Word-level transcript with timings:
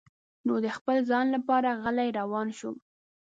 نو 0.45 0.53
د 0.65 0.67
خپل 0.77 0.97
ځان 1.09 1.25
لپاره 1.35 1.77
غلی 1.83 2.09
روان 2.19 2.47
شو. 2.57 2.71